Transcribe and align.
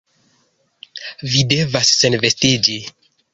Vi 1.33 1.43
devas 1.51 1.93
senvestiĝi... 1.99 2.79